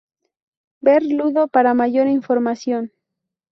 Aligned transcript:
Ver 0.79 1.03
Ludo 1.03 1.47
para 1.47 1.75
mayor 1.75 2.07
información. 2.07 2.91